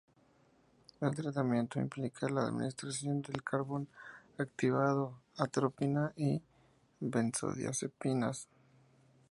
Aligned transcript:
El 0.99 1.13
tratamiento 1.13 1.79
implica 1.79 2.27
la 2.27 2.47
administración 2.47 3.21
de 3.21 3.33
carbón 3.33 3.87
activado, 4.39 5.21
atropina 5.37 6.11
y 6.15 6.41
benzodiazepinas. 7.01 8.47